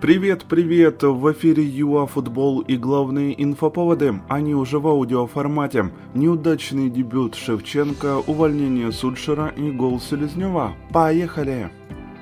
Привет, 0.00 0.44
привет! 0.44 1.02
В 1.02 1.32
эфире 1.32 1.64
ЮА 1.64 2.06
Футбол 2.06 2.60
и 2.60 2.76
главные 2.76 3.42
инфоповоды, 3.42 4.20
они 4.28 4.54
уже 4.54 4.78
в 4.78 4.86
аудиоформате. 4.86 5.92
Неудачный 6.14 6.90
дебют 6.90 7.34
Шевченко, 7.34 8.18
увольнение 8.26 8.92
Сульшера 8.92 9.48
и 9.56 9.70
гол 9.70 10.00
Селезнева. 10.00 10.74
Поехали! 10.92 11.70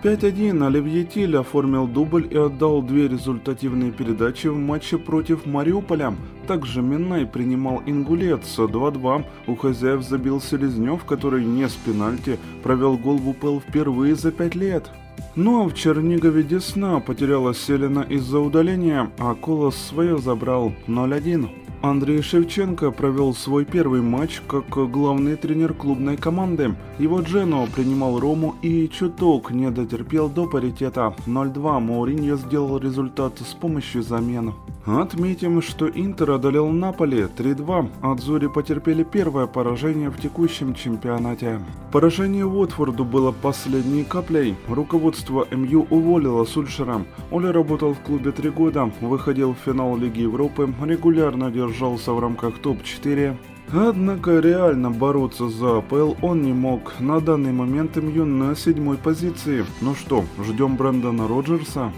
5-1 0.04 0.64
Оливье 0.66 1.04
Тиль 1.04 1.36
оформил 1.36 1.86
дубль 1.86 2.26
и 2.30 2.36
отдал 2.36 2.82
две 2.82 3.08
результативные 3.08 3.90
передачи 3.90 4.48
в 4.48 4.58
матче 4.58 4.98
против 4.98 5.46
Мариуполя. 5.46 6.14
Также 6.46 6.82
Минай 6.82 7.24
принимал 7.24 7.82
Ингулец 7.86 8.58
2-2. 8.58 9.24
У 9.46 9.56
хозяев 9.56 10.02
забил 10.02 10.40
Селезнев, 10.40 11.04
который 11.04 11.44
не 11.44 11.68
с 11.68 11.74
пенальти 11.74 12.38
провел 12.62 12.96
гол 12.96 13.16
в 13.16 13.28
УПЛ 13.28 13.60
впервые 13.60 14.14
за 14.14 14.30
5 14.30 14.54
лет. 14.56 14.90
Ну 15.34 15.64
а 15.64 15.68
в 15.68 15.74
Чернигове 15.74 16.42
Десна 16.42 17.00
потеряла 17.00 17.54
Селина 17.54 18.00
из-за 18.00 18.38
удаления, 18.38 19.10
а 19.18 19.34
Колос 19.34 19.76
свое 19.76 20.18
забрал 20.18 20.72
0-1. 20.86 21.48
Андрей 21.82 22.22
Шевченко 22.22 22.92
провел 22.92 23.34
свой 23.34 23.64
первый 23.64 24.02
матч 24.02 24.40
как 24.46 24.68
главный 24.68 25.36
тренер 25.36 25.74
клубной 25.74 26.16
команды. 26.16 26.76
Его 26.98 27.20
Джено 27.22 27.66
принимал 27.74 28.20
Рому 28.20 28.54
и 28.62 28.88
чуток 28.88 29.50
не 29.50 29.68
дотерпел 29.70 30.28
до 30.28 30.46
паритета. 30.46 31.12
0-2 31.26 31.80
Мауриньо 31.80 32.36
сделал 32.36 32.78
результат 32.78 33.40
с 33.40 33.54
помощью 33.54 34.02
замен. 34.02 34.54
Отметим, 34.84 35.62
что 35.62 35.88
Интер 35.88 36.32
одолел 36.32 36.68
Наполи 36.68 37.22
3-2. 37.22 37.88
Адзури 38.02 38.48
потерпели 38.48 39.04
первое 39.04 39.46
поражение 39.46 40.10
в 40.10 40.20
текущем 40.20 40.74
чемпионате. 40.74 41.60
Поражение 41.92 42.44
Уотфорду 42.44 43.04
было 43.04 43.30
последней 43.30 44.02
каплей. 44.02 44.56
Руководство 44.68 45.46
МЮ 45.52 45.86
уволило 45.88 46.44
Сульшера. 46.44 47.04
Оля 47.30 47.52
работал 47.52 47.94
в 47.94 48.00
клубе 48.00 48.32
три 48.32 48.50
года, 48.50 48.90
выходил 49.00 49.54
в 49.54 49.64
финал 49.64 49.96
Лиги 49.96 50.22
Европы, 50.22 50.74
регулярно 50.84 51.52
держался 51.52 52.12
в 52.12 52.18
рамках 52.18 52.58
топ-4. 52.58 53.36
Однако 53.72 54.40
реально 54.40 54.90
бороться 54.90 55.48
за 55.48 55.78
АПЛ 55.78 56.14
он 56.22 56.42
не 56.42 56.52
мог. 56.52 56.94
На 56.98 57.20
данный 57.20 57.52
момент 57.52 57.96
МЮ 57.96 58.24
на 58.24 58.56
седьмой 58.56 58.96
позиции. 58.96 59.64
Ну 59.80 59.94
что, 59.94 60.24
ждем 60.44 60.76
Брэндона 60.76 61.28
Роджерса? 61.28 61.92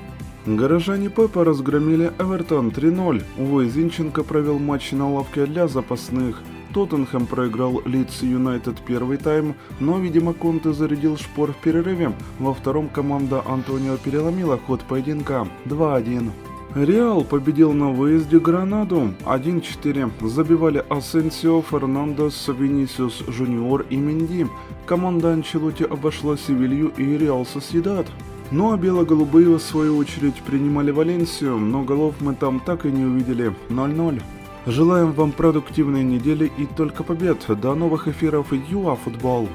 Горожане 0.46 1.08
Пепа 1.08 1.42
разгромили 1.42 2.12
Эвертон 2.18 2.68
3-0. 2.68 3.22
Увы, 3.38 3.66
Зинченко 3.66 4.22
провел 4.22 4.58
матч 4.58 4.92
на 4.92 5.10
лавке 5.10 5.46
для 5.46 5.68
запасных. 5.68 6.42
Тоттенхэм 6.74 7.26
проиграл 7.26 7.80
Лидс 7.86 8.22
Юнайтед 8.22 8.76
первый 8.86 9.16
тайм, 9.16 9.54
но, 9.80 9.98
видимо, 9.98 10.34
Конте 10.34 10.74
зарядил 10.74 11.16
шпор 11.16 11.52
в 11.52 11.56
перерыве. 11.56 12.12
Во 12.38 12.52
втором 12.52 12.90
команда 12.90 13.42
Антонио 13.46 13.96
переломила 13.96 14.58
ход 14.58 14.82
поединка 14.82 15.48
2-1. 15.64 16.30
Реал 16.74 17.24
победил 17.24 17.72
на 17.72 17.92
выезде 17.92 18.38
Гранаду 18.38 19.14
1-4. 19.24 20.28
Забивали 20.28 20.84
Асенсио, 20.90 21.62
Фернандес, 21.62 22.48
Винисиус 22.48 23.24
Жуниор 23.28 23.86
и 23.88 23.96
Менди. 23.96 24.46
Команда 24.84 25.32
Анчелоти 25.32 25.84
обошла 25.84 26.36
Севилью 26.36 26.92
и 26.98 27.16
Реал 27.16 27.46
Соседат. 27.46 28.08
Ну 28.50 28.72
а 28.72 28.76
бело-голубые, 28.76 29.48
в 29.56 29.62
свою 29.62 29.96
очередь, 29.96 30.42
принимали 30.42 30.90
Валенсию, 30.90 31.58
но 31.58 31.82
голов 31.82 32.16
мы 32.20 32.34
там 32.34 32.60
так 32.60 32.86
и 32.86 32.90
не 32.90 33.04
увидели. 33.04 33.54
0-0. 33.68 34.22
Желаем 34.66 35.12
вам 35.12 35.32
продуктивной 35.32 36.04
недели 36.04 36.50
и 36.56 36.66
только 36.66 37.02
побед. 37.02 37.38
До 37.60 37.74
новых 37.74 38.08
эфиров 38.08 38.52
ЮА 38.52 38.96
Футбол. 38.96 39.48